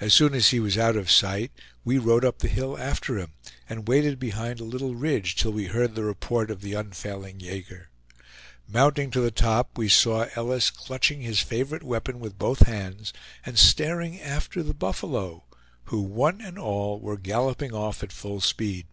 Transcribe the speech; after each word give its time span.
As 0.00 0.12
soon 0.12 0.34
as 0.34 0.48
he 0.48 0.58
was 0.58 0.76
out 0.76 0.96
of 0.96 1.08
sight 1.08 1.52
we 1.84 1.96
rode 1.96 2.24
up 2.24 2.40
the 2.40 2.48
hill 2.48 2.76
after 2.76 3.20
him, 3.20 3.34
and 3.68 3.86
waited 3.86 4.18
behind 4.18 4.58
a 4.58 4.64
little 4.64 4.96
ridge 4.96 5.36
till 5.36 5.52
we 5.52 5.66
heard 5.66 5.94
the 5.94 6.02
report 6.02 6.50
of 6.50 6.60
the 6.60 6.72
unfailing 6.72 7.38
yager. 7.38 7.88
Mounting 8.66 9.12
to 9.12 9.20
the 9.20 9.30
top, 9.30 9.78
we 9.78 9.88
saw 9.88 10.26
Ellis 10.34 10.72
clutching 10.72 11.20
his 11.20 11.38
favorite 11.38 11.84
weapon 11.84 12.18
with 12.18 12.36
both 12.36 12.66
hands, 12.66 13.12
and 13.46 13.56
staring 13.56 14.20
after 14.20 14.60
the 14.60 14.74
buffalo, 14.74 15.44
who 15.84 16.00
one 16.00 16.40
and 16.40 16.58
all 16.58 16.98
were 16.98 17.16
galloping 17.16 17.72
off 17.72 18.02
at 18.02 18.10
full 18.10 18.40
speed. 18.40 18.88